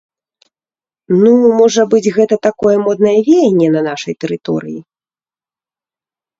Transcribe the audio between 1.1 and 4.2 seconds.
Ну, можа быць, гэта такое моднае веянне на нашай